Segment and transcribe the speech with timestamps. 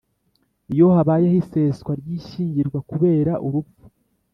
[0.73, 3.83] iyo habayeho iseswa ry ishyingirwa kubera urupfu